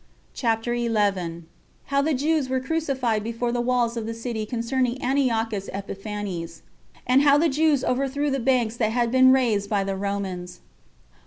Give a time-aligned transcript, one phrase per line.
[0.33, 1.45] CHAPTER 11.
[1.93, 6.63] How The Jews Were Crucified Before The Walls Of The City Concerning Antiochus Epiphanes;
[7.05, 10.61] And How The Jews Overthrew The Banks That Had Been Raised By The Romans.